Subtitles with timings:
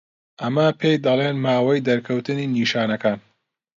[0.41, 3.19] ئەمە پێی دەڵێن ماوەی دەرکەوتنی نیشانەکان.